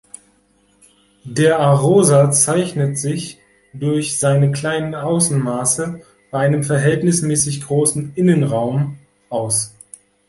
[1.25, 3.37] Der Arosa zeichnet sich
[3.71, 8.97] durch seine kleinen Außenmaße bei einem verhältnismäßig großen Innenraum
[9.29, 9.75] aus.